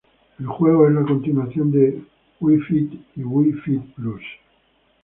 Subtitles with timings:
[0.39, 2.01] El juego es la continuación de
[2.39, 4.23] Wii Fit y Wii Fit Plus.